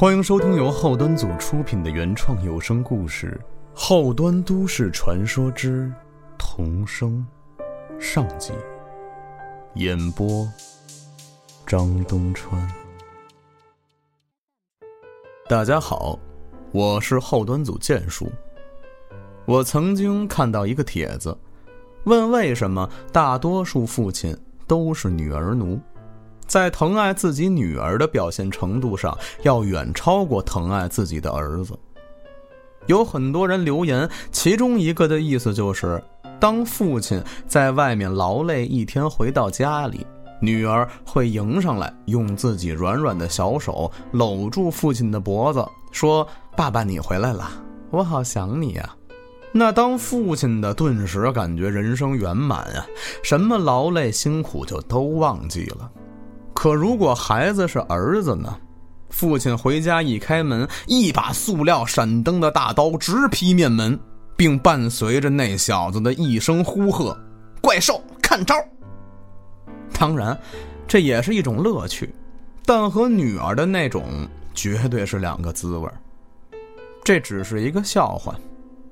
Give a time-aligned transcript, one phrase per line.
[0.00, 3.38] 欢迎收听由后端组出品的原创有声故事
[3.78, 5.92] 《后端都市传说之
[6.38, 7.22] 童声》
[8.00, 8.54] 上集，
[9.74, 10.48] 演播
[11.66, 12.66] 张东川。
[15.46, 16.18] 大家好，
[16.72, 18.32] 我是后端组剑叔。
[19.44, 21.36] 我曾经看到一个帖子，
[22.04, 24.34] 问为什么大多数父亲
[24.66, 25.78] 都是女儿奴。
[26.50, 31.78] 在疼爱自己女儿的表现程度上，要远超过疼爱自己的儿子。
[32.86, 36.02] 有很多人留言，其中一个的意思就是：
[36.40, 40.04] 当父亲在外面劳累一天回到家里，
[40.40, 47.48] 女儿会迎上来，用自己软软的小手搂住父亲的脖子，说：“爸爸，你回来了，
[47.92, 48.92] 我好想你呀。”
[49.54, 52.84] 那当父亲的顿时感觉人生圆满啊，
[53.22, 55.88] 什么劳累辛苦就都忘记了。
[56.60, 58.54] 可如果孩子是儿子呢？
[59.08, 63.98] 父亲回家一开门，一把塑料闪灯的大刀直劈面门，
[64.36, 67.18] 并伴随着那小子的一声呼喝
[67.62, 68.54] ：“怪兽，看招！”
[69.98, 70.38] 当然，
[70.86, 72.14] 这也是一种乐趣，
[72.66, 75.88] 但和女儿的那种绝对是两个滋味
[77.02, 78.38] 这只是一个笑话，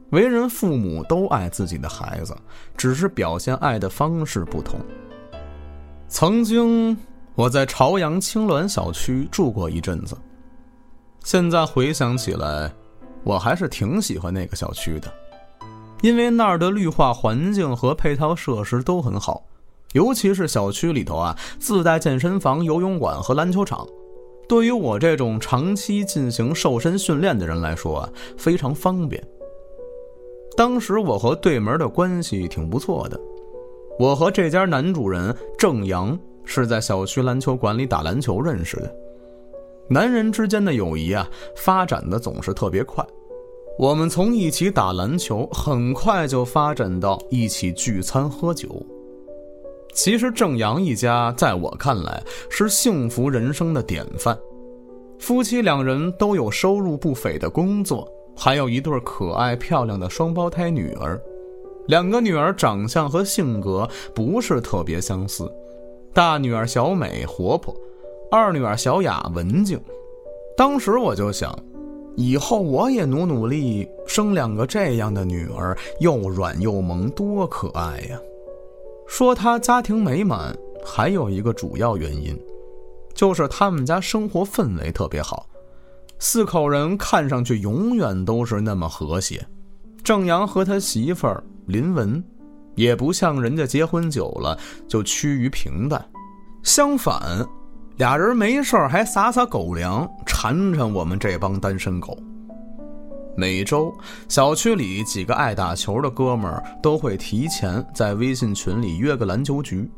[0.08, 2.34] 为人父母都爱自己的孩子，
[2.78, 4.80] 只是表现爱的方式不同。
[6.08, 6.96] 曾经。
[7.38, 10.16] 我在朝阳青鸾小区住过一阵子，
[11.22, 12.68] 现在回想起来，
[13.22, 15.06] 我还是挺喜欢那个小区的，
[16.02, 19.40] 因为那儿的绿化环境和配套设施都很好，
[19.92, 23.86] 尤其是小区里头啊，自带健身房、游泳馆和篮球场，
[24.48, 29.24] 对于我这种长期进行瘦身训练的人来说啊，非常方便。
[30.56, 33.20] 当时我和对门的关系挺不错的，
[33.96, 36.18] 我和这家男主人郑阳。
[36.48, 38.96] 是在小区篮球馆里打篮球认识的，
[39.86, 43.04] 男人之间的友谊啊，发展的总是特别快。
[43.78, 48.84] 我们从一起打篮球，很快就发展到一起聚餐喝酒。
[49.92, 54.36] 其实郑阳一家在我看来是幸福人生的典范，
[55.18, 61.20] 夫妻两人都有收入不菲的工作，还有一对可爱漂亮的双胞胎女儿。
[61.88, 65.50] 两个女儿长相和性格不是特别相似。
[66.18, 67.72] 大女儿小美活泼，
[68.28, 69.80] 二女儿小雅文静。
[70.56, 71.56] 当时我就想，
[72.16, 78.18] 以后我也努努力，生两个这样的女儿，又软又萌，多可爱呀！
[79.06, 80.52] 说她家庭美满，
[80.84, 82.36] 还有一个主要原因，
[83.14, 85.46] 就是他们家生活氛围特别好，
[86.18, 89.46] 四口人看上去永远都是那么和谐。
[90.02, 92.20] 郑阳和他媳妇儿林文。
[92.78, 94.56] 也不像人家结婚久了
[94.86, 96.02] 就趋于平淡，
[96.62, 97.44] 相反，
[97.96, 102.16] 俩人没事还撒撒狗粮，馋馋我们这帮单身狗。
[103.36, 103.92] 每周
[104.28, 109.90] 小区里几个爱打球的哥们儿都会提前在微信群里约个篮球局，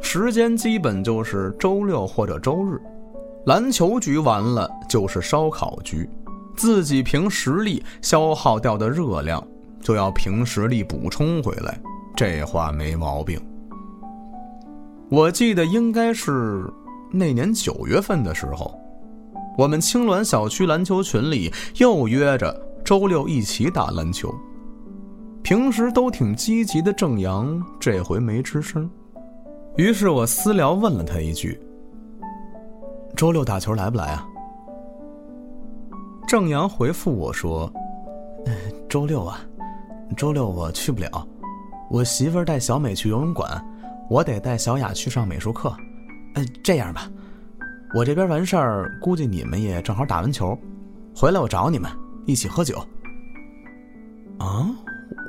[0.00, 2.80] 时间基本就是周六或者周日。
[3.46, 6.08] 篮球局完了就是烧烤局，
[6.56, 9.44] 自己凭实力消耗掉的热量，
[9.82, 11.76] 就要凭实力补充回来。
[12.16, 13.40] 这话没毛病。
[15.10, 16.68] 我记得应该是
[17.10, 18.78] 那年九月份的时候，
[19.56, 22.54] 我们青鸾小区篮球群里又约着
[22.84, 24.34] 周六一起打篮球。
[25.42, 28.90] 平时都挺积极的郑阳这回没吱声，
[29.76, 31.60] 于是我私聊问了他一句
[33.14, 34.26] ：“周六打球来不来啊？”
[36.26, 37.70] 郑阳回复我说
[38.88, 39.38] ：“周六啊，
[40.16, 41.28] 周六我去不了。”
[41.94, 43.48] 我媳妇儿带小美去游泳馆，
[44.10, 45.72] 我得带小雅去上美术课。
[46.34, 47.08] 哎，这样吧，
[47.94, 50.58] 我这边完事儿，估计你们也正好打完球，
[51.14, 51.88] 回来我找你们
[52.26, 52.84] 一起喝酒。
[54.38, 54.68] 啊，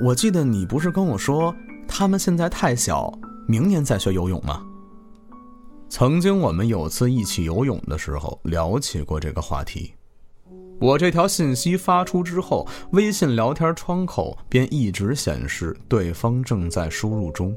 [0.04, 1.56] 我记得你不是跟我说
[1.88, 3.14] 他们现在太小，
[3.48, 4.66] 明年再学游泳吗？
[5.88, 9.94] 曾经我们有次一起游泳的时候聊起过这个话题。
[10.80, 17.56] 我这条信息发出之后，微信聊天窗口便一直显示对方正在输入中。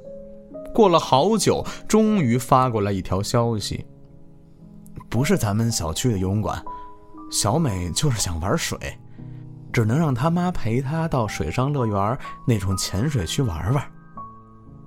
[0.73, 3.85] 过了好久，终于发过来一条消息
[5.11, 6.62] ：“不是咱们小区的游泳馆，
[7.31, 8.79] 小美就是想玩水，
[9.73, 13.82] 只能让她妈陪她到水上乐园那种浅水区玩玩。”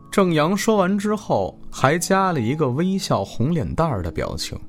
[0.09, 4.59] 郑阳说完之后，还加了一个微笑红脸蛋儿的表情。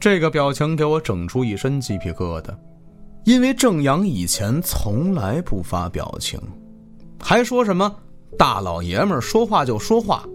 [0.00, 2.56] 这个表情给我整出一身鸡皮疙瘩，
[3.26, 6.40] 因为郑阳以前从来不发表情，
[7.18, 7.94] 还说什么
[8.38, 10.26] 大老爷们说话就说话，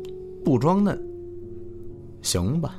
[0.43, 1.01] 不装嫩。
[2.21, 2.75] 行吧，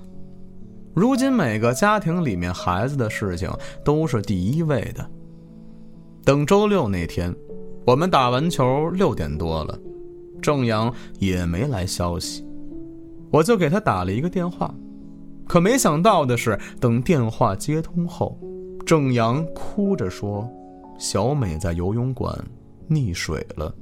[0.94, 3.50] 如今每个家庭里面孩子的事情
[3.84, 5.04] 都是第一位的。
[6.24, 7.34] 等周六那天，
[7.84, 9.76] 我们打完球六点多了，
[10.40, 12.46] 郑阳也没来消息，
[13.32, 14.72] 我就给他打了一个电话，
[15.46, 18.38] 可没想到的是，等电话接通后，
[18.84, 20.48] 郑阳哭着说
[20.98, 22.36] ：“小美在游泳馆
[22.90, 23.72] 溺水了，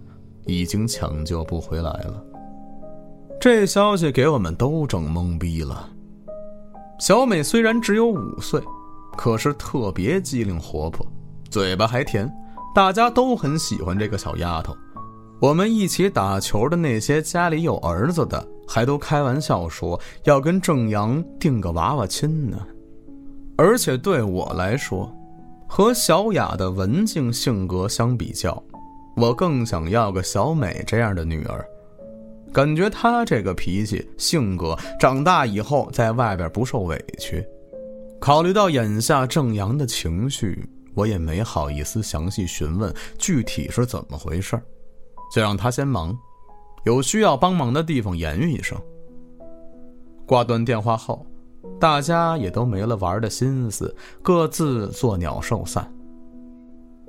[0.46, 2.22] 已经抢救不回来了。”
[3.40, 5.90] 这消息给我们都整懵逼了。
[6.98, 8.62] 小美虽然只有五岁，
[9.16, 11.06] 可是特别机灵活泼，
[11.50, 12.32] 嘴巴还甜，
[12.74, 14.74] 大家都很喜欢这个小丫头。
[15.40, 22.58] 我们一起打球的那些家里有儿子的，还都开玩笑说要跟郑阳定个娃娃亲呢。
[23.56, 25.12] 而且对我来说，
[25.68, 28.62] 和小雅的文静性格相比较，
[29.16, 31.64] 我更想要个小美这样的女儿。
[32.52, 37.44] 感觉她这个脾气性格，长大以后在外边不受委屈。
[38.20, 44.58] 考虑到眼下郑阳的情绪，我也没好意思详细询问具体是怎么回事
[45.32, 46.16] 就让他先忙，
[46.84, 48.78] 有需要帮忙的地方言语一声。
[50.26, 51.26] 挂断电话后，
[51.80, 55.92] 大家也都没了玩的心思，各自作鸟兽散。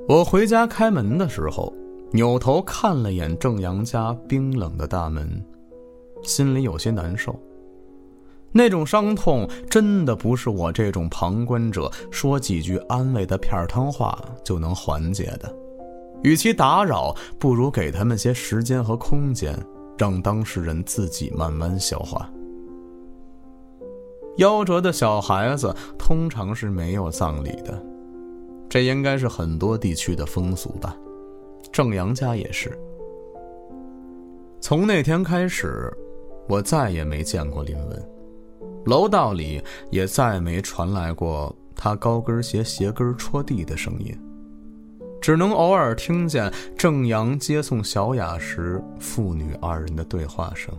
[0.08, 1.74] 我回家开门的时候。
[2.12, 5.44] 扭头看了眼郑阳家冰冷的大门，
[6.24, 7.38] 心里有些难受。
[8.54, 15.54] 那种伤痛真的不是我这种旁观者说几句安慰的片汤话就能缓解的。
[16.26, 19.56] 与其打扰，不如给他们些时间和空间，
[19.96, 22.28] 让当事人自己慢慢消化。
[24.38, 27.80] 夭折的小孩子通常是没有葬礼的，
[28.68, 30.98] 这应该是很多地区的风俗吧。
[31.72, 32.76] 郑阳家也是。
[34.60, 35.96] 从那天开始，
[36.50, 38.10] 我再也没见过林文，
[38.88, 39.62] 楼道里
[39.92, 44.18] 也再没传来过他高跟鞋鞋跟戳地的声音，
[45.26, 50.72] 只能偶尔听见郑阳接送小雅时父女二人的对话声。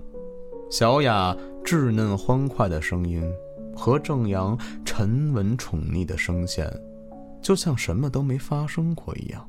[0.70, 3.28] 小雅稚嫩欢快的声音
[3.74, 6.72] 和郑阳沉稳宠溺的声线，
[7.42, 9.44] 就像什么都没发生过一样。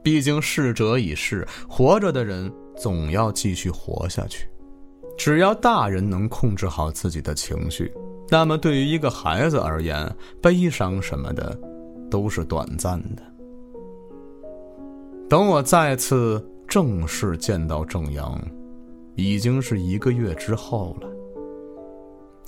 [0.00, 4.48] 毕竟逝者已逝，活着的人总要继续活下去。
[5.18, 7.92] 只要大人能控制好自己的情绪，
[8.28, 10.08] 那么对于一个孩子而言，
[10.40, 11.58] 悲伤什么的
[12.08, 13.24] 都是短暂的。
[15.30, 18.36] 等我再次正式见到郑阳，
[19.14, 21.06] 已经是一个月之后了。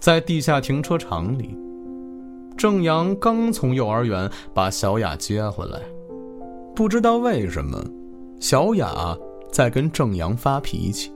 [0.00, 1.56] 在地下停车场里，
[2.56, 5.80] 郑阳刚从幼儿园把小雅接回来。
[6.74, 7.80] 不知道为什么，
[8.40, 9.16] 小雅
[9.52, 11.12] 在跟郑阳发脾气，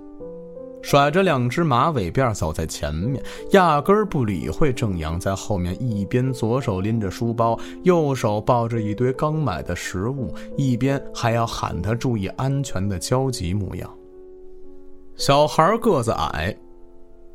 [0.86, 13.92] 甩着两只马尾辫走在前面，压根儿不理会郑阳在后面一边左手拎着书包，右手抱着一堆刚买的食物，一边还要喊他注意安全的焦急模样。
[15.16, 16.56] 小孩个子矮，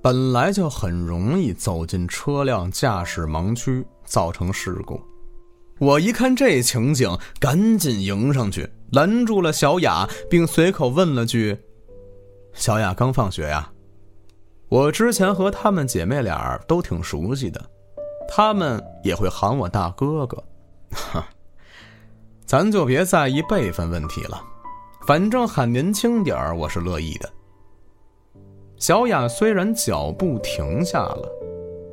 [0.01, 4.97] 本来就很容易走进车辆驾驶盲区，造成事故。
[5.77, 11.57] 我一看这情景，赶紧迎上去拦住了小雅，并随口问了句
[12.53, 13.71] ：“小雅刚放学呀？”
[14.69, 17.61] 我之前和她们姐妹俩都挺熟悉的，
[18.27, 20.41] 她们也会喊我大哥哥。
[20.91, 21.27] 哈，
[22.45, 24.41] 咱就别在意辈分问题了，
[25.05, 27.29] 反正喊年轻点儿我是乐意的。
[28.77, 31.29] 小雅虽然脚步停下了，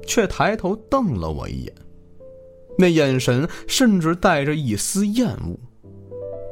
[0.07, 1.75] 却抬头瞪了我一眼。
[2.79, 5.59] 那眼神甚至带着一丝厌恶，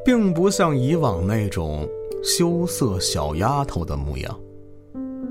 [0.04, 1.88] 并不像以往那种
[2.26, 4.36] 羞涩小丫头的模样。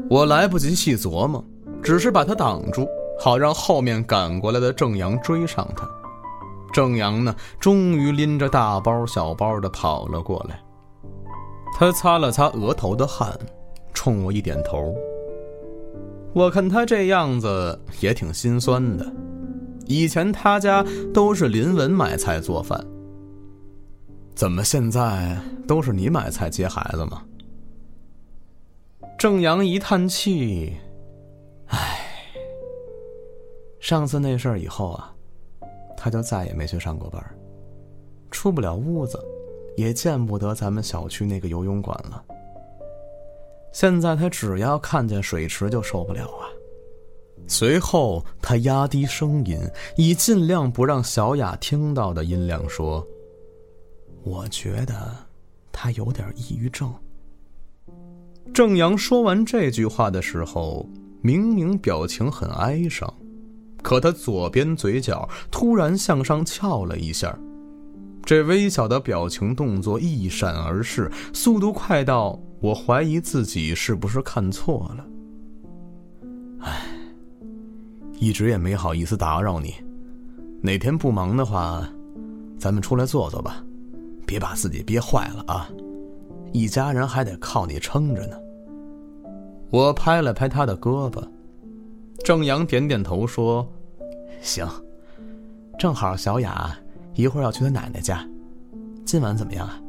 [0.10, 1.44] 我来不及细琢磨，
[1.84, 2.88] 只是把她挡住，
[3.20, 5.86] 好让后面赶过来的郑阳追上她。
[6.72, 10.58] 郑阳呢，终于拎着大包小包的跑了过来。
[11.78, 13.38] 他擦了擦额头的汗，
[13.94, 14.96] 冲我一点头。
[16.34, 19.06] 我看他这样子也挺心酸的。
[19.86, 22.82] 以前他家都是林文买菜做饭，
[24.36, 27.24] 怎么现在都是你买菜接孩子吗？
[29.18, 30.76] 郑阳一叹气，
[31.68, 31.98] 唉，
[33.80, 35.16] 上次那事儿以后啊，
[35.96, 37.24] 他就再也没去上过班，
[38.30, 39.18] 出不了屋子，
[39.78, 42.22] 也见不得咱们小区那个游泳馆了。
[43.72, 46.44] 现在他只要看见水池就受不了啊。
[47.48, 49.58] 随后，他压低声音，
[49.96, 53.06] 以尽量不让小雅听到的音量说
[54.26, 55.16] ：“我觉得
[55.72, 56.94] 他有点抑郁症。”
[58.54, 60.90] 郑阳说完这句话的时候，
[61.22, 63.12] 明明表情很哀伤，
[63.82, 67.38] 可他左边嘴角突然向上翘了一下，
[68.24, 75.06] 这微小的表情动作一闪而逝，速度快到我怀疑自己是不是看错了。
[76.60, 76.86] 唉，
[78.20, 79.74] 一直也没好意思打扰你，
[80.62, 81.88] 哪天不忙的话，
[82.60, 83.65] 咱们出来坐坐吧，
[84.26, 85.70] 别把自己憋坏了啊！
[86.52, 88.38] 一家人还得靠你撑着呢。
[89.70, 91.22] 我拍了拍他的胳膊，
[92.24, 93.68] 郑阳点点头说
[94.42, 94.68] ：“行，
[95.78, 96.76] 正好小雅
[97.14, 98.26] 一会儿要去她奶奶家，
[99.04, 99.82] 今晚怎么样啊？”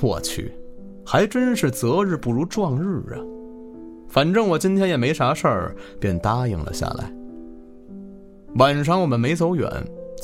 [0.00, 0.52] 我去，
[1.04, 3.20] 还真是择日不如撞日啊！
[4.08, 7.12] 反正我今天也没啥事儿，便答应了下来。
[8.56, 9.68] 晚上我们没走远，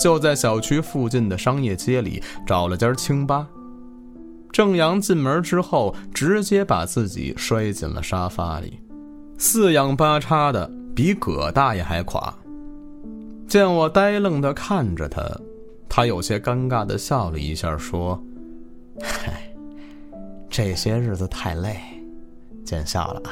[0.01, 3.47] 就在小区附近的商业街里找了家清吧。
[4.51, 8.81] 郑阳进门之后，直接把自己摔进了沙发里，
[9.39, 12.35] 四仰八叉的，比葛大爷还垮。
[13.47, 15.23] 见我呆愣的看着他，
[15.89, 18.21] 他有些尴尬的笑了一下，说
[19.03, 19.55] ：“嗨，
[20.49, 21.77] 这些日子太累，
[22.65, 23.31] 见笑了啊。”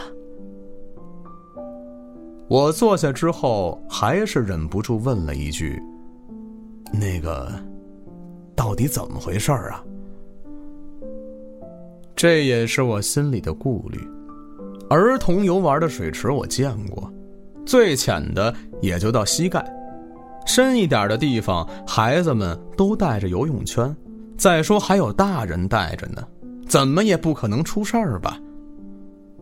[2.49, 5.81] 我坐下之后，还是忍不住问了一句
[6.93, 7.53] ：“那个，
[8.55, 9.85] 到底怎么回事儿啊？”
[12.17, 14.01] 这也是我心里的顾虑。
[14.91, 17.13] 儿童游玩的水池我见过，
[17.67, 19.65] 最浅的也就到膝盖，
[20.47, 23.95] 深一点的地方孩子们都带着游泳圈。
[24.37, 26.27] 再说还有大人带着呢，
[26.67, 28.41] 怎么也不可能出事儿吧？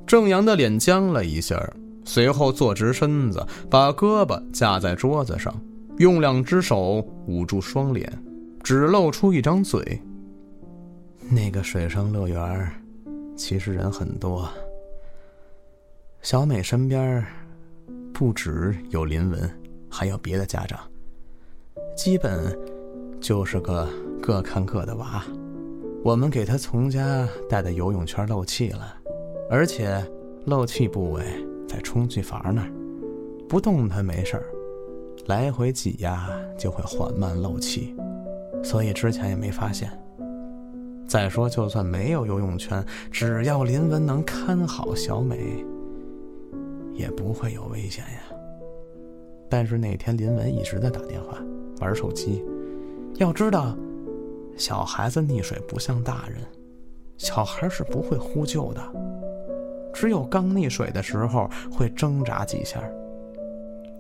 [0.07, 1.59] 郑阳的脸僵了一下，
[2.05, 5.55] 随后坐直身子，把胳膊架在桌子上，
[5.99, 8.11] 用两只手捂住双脸，
[8.63, 9.99] 只露出一张嘴。
[11.31, 12.71] 那个水上乐园，
[13.35, 14.47] 其实人很多。
[16.21, 17.25] 小美身边
[18.13, 19.51] 不止有林文，
[19.89, 20.79] 还有别的家长，
[21.97, 22.55] 基本
[23.19, 23.89] 就是个
[24.21, 25.25] 各看各的娃。
[26.05, 28.95] 我们给他从家带的游泳圈漏气了，
[29.51, 30.05] 而且
[30.45, 31.25] 漏气部位
[31.67, 32.71] 在充气阀那儿，
[33.49, 34.45] 不动它没事儿，
[35.27, 37.97] 来回挤压就会缓慢漏气，
[38.63, 39.91] 所以之前也没发现。
[41.09, 45.65] 再说，就算没有游泳圈，只要林文能看好小美，
[46.95, 48.21] 也不会有危险呀。
[49.49, 51.39] 但是那天林文一直在打电话、
[51.81, 52.45] 玩手机。
[53.17, 53.77] 要知道，
[54.57, 56.39] 小孩子溺水不像大人，
[57.17, 58.81] 小孩是不会呼救的，
[59.93, 62.81] 只有刚溺水的时候会挣扎几下。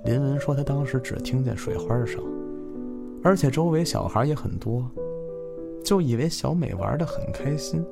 [0.06, 2.22] 林文说，他当时只听见水花声，
[3.22, 4.88] 而且周围小孩也很多。
[5.84, 7.84] 就以为小美玩的很开心。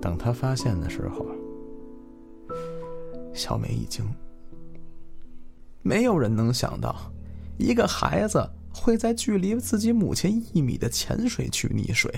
[0.00, 1.26] 等他发现的时候，
[3.32, 4.04] 小美已经
[5.82, 7.12] 没有人能想到，
[7.58, 12.10] 一个孩子会在距离自己母亲一米的浅水区溺水，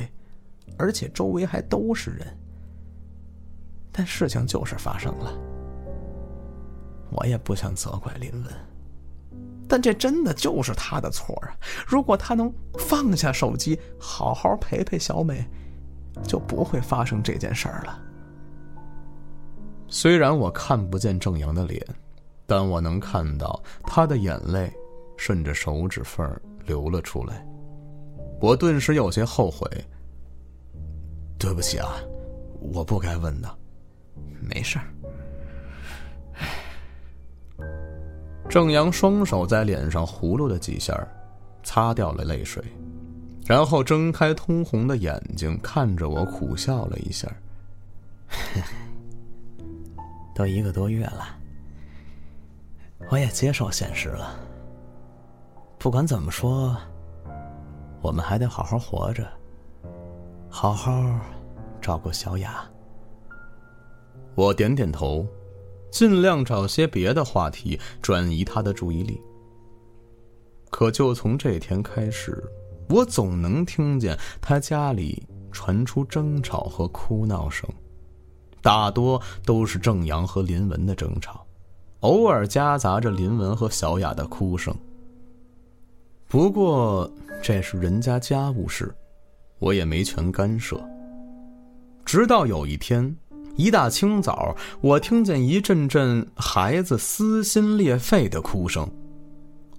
[0.78, 2.26] 而且周围还都是人。
[3.92, 5.38] 但事情就是发生了，
[7.10, 8.44] 我也不想责怪林文。
[9.68, 11.52] 但这真的就是他的错啊！
[11.86, 15.46] 如果他能放下手机，好好陪陪小美，
[16.22, 18.00] 就不会发生这件事儿了。
[19.88, 21.84] 虽然我看不见郑阳的脸，
[22.46, 24.72] 但我能看到他的眼泪
[25.18, 26.26] 顺着手指缝
[26.64, 27.46] 流了出来。
[28.40, 29.66] 我顿时有些后悔。
[31.38, 31.96] 对不起啊，
[32.72, 33.58] 我不该问的。
[34.40, 34.84] 没事儿。
[38.48, 41.06] 郑阳双手在脸上葫芦了几下，
[41.62, 42.64] 擦掉了泪水，
[43.46, 47.28] 然后睁开通红的眼睛看着我，苦笑了一下。
[50.34, 51.36] 都一个多月了，
[53.10, 54.34] 我也接受现实了。
[55.78, 56.74] 不管怎么说，
[58.00, 59.28] 我们还得好好活着，
[60.48, 61.20] 好好
[61.82, 62.64] 照顾小雅。
[64.34, 65.26] 我点点头。
[65.90, 69.20] 尽量找些别的话题转移他的注意力。
[70.70, 72.44] 可就从这天开始，
[72.88, 77.68] 我总能听见他家里传出争吵和哭闹声，
[78.60, 81.46] 大多都是郑阳和林文的争吵，
[82.00, 84.74] 偶尔夹杂着林文和小雅的哭声。
[86.28, 87.10] 不过
[87.42, 88.94] 这是人家家务事，
[89.58, 90.78] 我也没权干涉。
[92.04, 93.16] 直到有一天。
[93.58, 98.88] 一大清早，我听见一阵阵孩子撕心裂肺的哭声。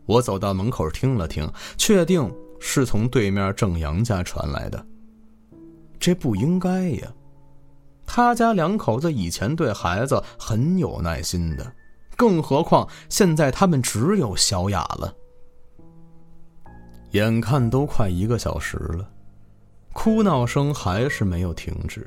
[0.06, 4.86] 我走到门口听了听，确定是从对面郑阳家传来的。
[5.98, 7.08] 这不应该呀，
[8.06, 11.72] 他家两口子以前对孩子很有耐心的，
[12.18, 15.16] 更何况现在他们只有小雅了。
[17.12, 19.10] 眼看都快一个小时了，
[19.94, 22.06] 哭闹声还是没有停止，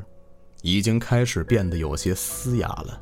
[0.62, 3.00] 已经开始变得有些嘶哑了。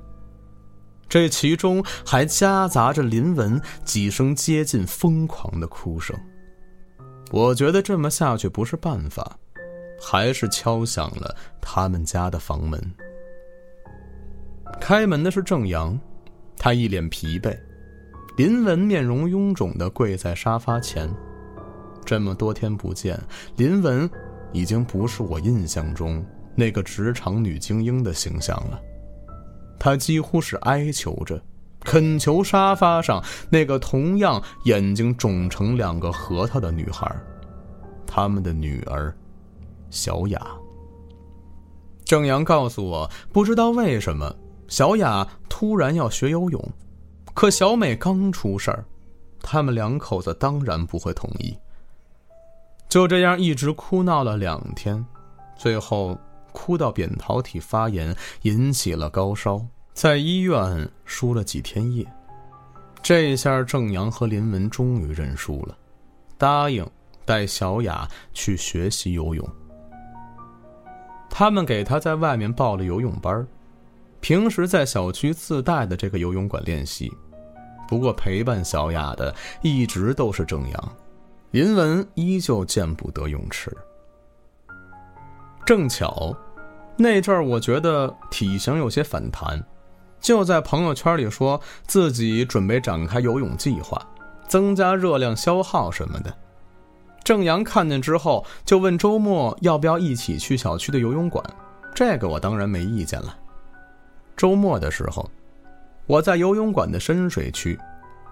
[1.09, 6.17] 这其中还夹杂着林文几声接近疯狂的哭声。
[7.33, 9.38] 我觉得这么下去不是办法，
[10.00, 12.81] 还是敲响了他们家的房门。
[14.81, 15.99] 开门的是郑阳，
[16.57, 17.59] 他一脸疲惫，
[18.37, 21.12] 林文面容臃肿的跪在沙发前。
[22.05, 23.21] 这么多天不见，
[23.57, 24.09] 林文
[24.52, 26.25] 已经不是我印象中
[26.61, 28.79] 那个职场女精英的形象了。
[29.79, 31.40] 她几乎是哀求着，
[31.81, 37.11] 恳求沙发上那个同样眼睛肿成两个核桃的女孩，
[38.07, 39.11] 他们的女儿
[39.88, 40.38] 小雅。
[42.05, 44.37] 郑阳告诉我，不知道为什么
[44.69, 46.62] 小雅突然要学游泳，
[47.33, 48.85] 可小美刚出事儿，
[49.40, 51.57] 他们两口子当然不会同意。
[52.90, 55.02] 就这样一直哭闹了两天，
[55.57, 56.19] 最后
[56.52, 62.07] 哭到扁桃体发炎，引起了高烧，在医院输了几天液。
[63.02, 65.76] 这下郑阳和林文终于认输了，
[66.37, 66.87] 答应
[67.25, 69.49] 带小雅去学习游泳。
[71.30, 73.47] 他们给他在外面报了游泳班，
[74.21, 77.11] 平时在小区自带的这个游泳馆练习。
[77.88, 80.97] 不过陪伴小雅的一直都是郑阳。
[81.52, 83.76] 林文依旧见不得泳池。
[85.64, 86.35] 正巧，
[86.97, 89.62] 那阵儿我觉得体型有些反弹，
[90.21, 94.00] 就在朋友圈里说自己准备展开游泳计划，
[94.49, 96.37] 增加热量消耗什么的。
[97.23, 101.45] 郑阳看见之后，就问周末要不要一起去小区的游泳馆。
[101.95, 103.37] 这个我当然没意见了。
[104.37, 105.30] 周末的时候，
[106.06, 107.78] 我在游泳馆的深水区，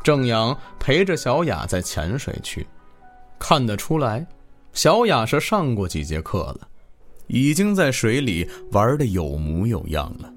[0.02, 2.66] 郑阳陪着小雅在浅水区。
[3.38, 4.26] 看得出来，
[4.72, 6.68] 小雅是上过几节课了，
[7.28, 10.32] 已经在水里玩的有模有样了。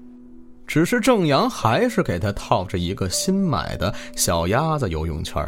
[0.66, 5.44] 只是郑阳还是给他套着一个新买的小鸭子游泳圈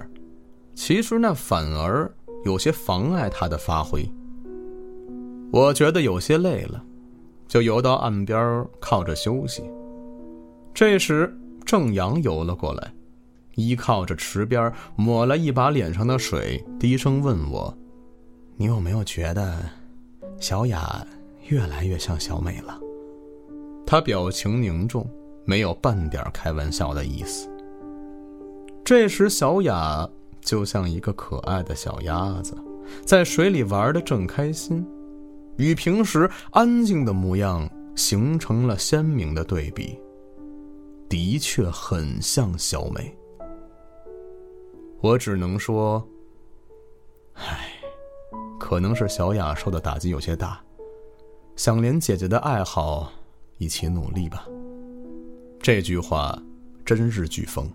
[0.74, 2.12] 其实那反而
[2.44, 4.06] 有些妨碍他的发挥。
[5.52, 6.82] 我觉得有些累了，
[7.46, 9.62] 就游到岸边靠着休息。
[10.74, 11.32] 这时，
[11.64, 12.92] 郑阳游了过来。
[13.54, 17.72] 依靠着池边，抹了一把脸上的水，低声问我
[18.58, 19.56] ：“你有没有觉得，
[20.40, 21.06] 小雅
[21.48, 22.80] 越来越像小美了？”
[23.86, 25.08] 他表情凝重，
[25.44, 27.48] 没有半点开玩笑的意思。
[28.84, 30.08] 这时，小雅
[30.40, 32.56] 就像一个可爱的小鸭子，
[33.04, 34.86] 在水里玩的正开心，
[35.56, 39.98] 与平时安静的模样形成了鲜明的对比，
[41.08, 43.14] 的确很像小美。
[45.02, 46.02] 我只能说，
[47.34, 47.70] 唉，
[48.58, 50.63] 可能是小雅受的打击有些大，
[51.56, 53.10] 想连姐姐的爱好
[53.58, 54.46] 一起努力吧。
[55.60, 56.36] 这句话
[56.84, 57.68] 真是飓风，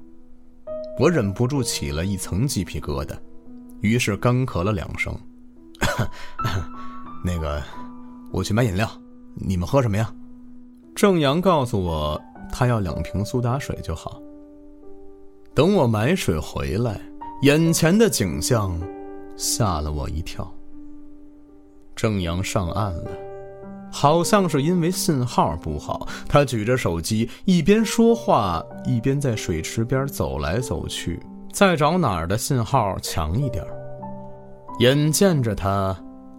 [1.00, 3.18] 我忍不住起了一层鸡皮疙瘩，
[3.82, 5.18] 于是干咳了两声。
[7.24, 7.62] 那个，
[8.32, 8.89] 我去买饮料，
[9.34, 10.13] 你们喝什么呀？
[10.96, 14.22] 郑阳告诉我，他要两瓶苏打水就好。
[15.54, 17.00] 等我买水回来。
[17.44, 18.78] 眼前的景象
[19.38, 20.54] 吓了我一跳。
[21.96, 23.12] 郑阳上岸了，
[23.91, 31.19] 好像是因为信号不好，他举着手机一边说话一边在水池边走来走去，
[31.52, 33.63] 在找哪儿的信号强一点。
[34.80, 35.95] 眼见着他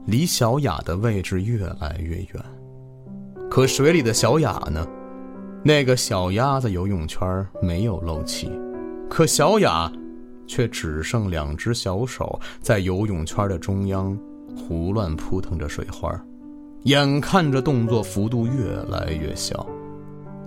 [0.07, 2.45] 离小雅的位置越来越远，
[3.51, 4.87] 可水里的小雅呢？
[5.63, 8.51] 那个小鸭子游泳圈没有漏气，
[9.09, 9.91] 可小雅。
[10.47, 14.19] 却只剩两只小手在游泳圈的中央
[14.57, 16.13] 胡乱扑腾着水花，
[16.85, 19.67] 眼看着动作幅度越来越小。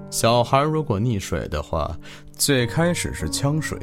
[0.09, 1.95] 小孩如果溺水的话，
[2.31, 3.77] 最开始是呛水，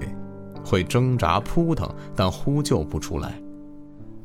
[0.65, 3.35] 会挣扎扑腾，但呼救不出来。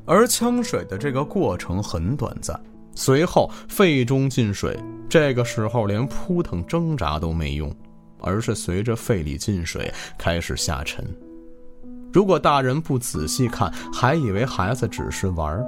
[0.06, 2.60] 而呛水的这个过程很短暂，
[2.96, 7.74] 随后肺中进水，这个时候连扑腾挣扎都没用，
[8.20, 11.04] 而是随着肺里进水开始下沉。
[12.14, 15.66] 如果大人不仔细看，还以为孩子只是玩儿，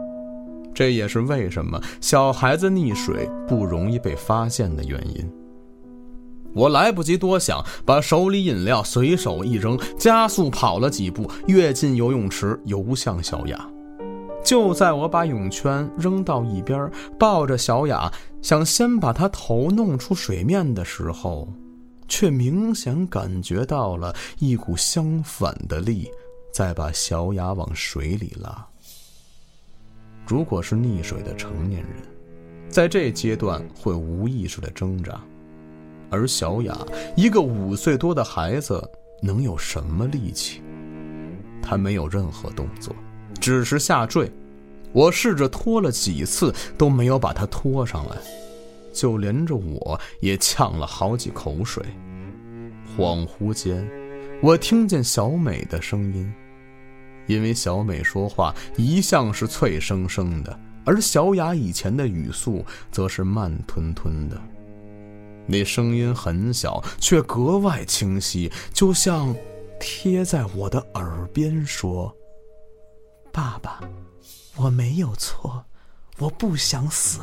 [0.77, 5.27] 这也是为什么小孩子溺水不容易被发现的原因。
[6.53, 13.67] 我来不及多想，把手里饮料随手一扔，加速跑了几步，跃进游泳池，游向小雅。
[14.43, 18.13] 就在我把泳圈扔到一边，抱着小雅，
[18.43, 21.51] 想先把她头弄出水面的时候，
[22.07, 26.07] 却明显感觉到了一股相反的力，
[26.53, 28.67] 在把小雅往水里拉。
[30.27, 31.91] 如果是溺水的成年人，
[32.69, 35.21] 在这阶段会无意识的挣扎，
[36.09, 36.77] 而小雅
[37.15, 38.83] 一个五岁多的孩子，
[39.21, 40.61] 能有什么力气？
[41.61, 42.93] 她没有任何动作，
[43.39, 44.29] 只是下坠。
[44.91, 48.17] 我试着拖了几次，都没有把她拖上来。
[48.91, 51.85] 就连着我也呛了好几口水。
[52.97, 53.87] 恍惚间，
[54.41, 56.33] 我听见小美的声音，
[57.27, 64.41] 因为小美说话一向是脆生生的，而小雅以前的语速则是慢吞吞的。
[65.45, 69.33] 那声音很小，却格外清晰，就像
[69.79, 72.13] 贴在我的耳边说
[73.31, 73.79] ：“爸爸，
[74.55, 75.63] 我没有错，
[76.17, 77.21] 我不想死。”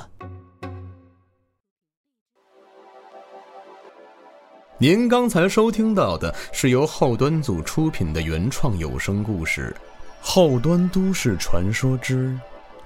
[4.78, 9.74] 您刚才收听到的是由后端组出品的原创有声故事
[10.26, 12.36] 《后端都市传说之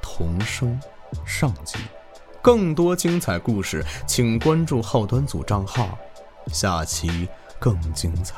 [0.02, 0.78] 童声》
[1.24, 1.78] 上集。
[2.42, 5.96] 更多精彩故事，请关注后端组账号，
[6.48, 7.28] 下期
[7.60, 8.34] 更精彩。